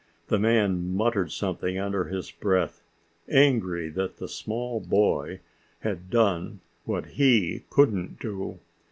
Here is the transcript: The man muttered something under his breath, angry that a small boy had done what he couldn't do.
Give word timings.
The 0.29 0.39
man 0.39 0.95
muttered 0.95 1.31
something 1.31 1.77
under 1.77 2.05
his 2.05 2.31
breath, 2.31 2.81
angry 3.29 3.87
that 3.89 4.19
a 4.19 4.27
small 4.27 4.79
boy 4.79 5.41
had 5.81 6.09
done 6.09 6.59
what 6.85 7.05
he 7.21 7.65
couldn't 7.69 8.19
do. 8.19 8.57